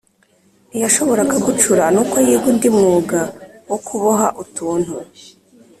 [0.69, 3.19] Ntiyashoboraga gucura, nuko yiga undi mwuga
[3.69, 4.93] wo kuboha utuntu